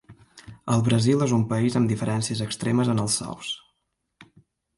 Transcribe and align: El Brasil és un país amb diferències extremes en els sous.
El 0.75 0.79
Brasil 0.87 1.21
és 1.25 1.33
un 1.37 1.43
país 1.51 1.77
amb 1.81 1.91
diferències 1.91 2.41
extremes 2.47 2.91
en 2.95 3.03
els 3.05 3.19
sous. 3.21 3.53